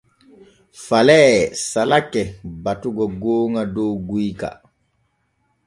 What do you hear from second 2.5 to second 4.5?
batugo gooŋa dow guyka.